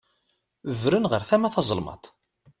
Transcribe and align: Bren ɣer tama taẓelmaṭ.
Bren 0.81 1.05
ɣer 1.11 1.21
tama 1.29 1.49
taẓelmaṭ. 1.55 2.03